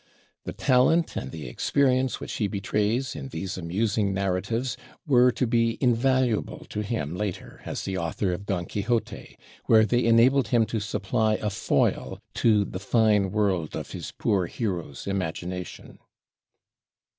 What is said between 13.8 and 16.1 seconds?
his poor hero's imagination.